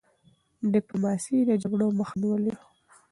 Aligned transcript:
ډيپلوماسی 0.73 1.37
د 1.49 1.51
جګړو 1.61 1.87
مخه 1.99 2.15
نیولې 2.21 2.51
ده. 2.57 2.63